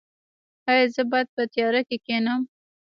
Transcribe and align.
ایا 0.69 0.85
زه 0.95 1.01
باید 1.11 1.27
په 1.35 1.43
تیاره 1.53 1.81
کې 1.87 1.97
کینم؟ 2.05 2.41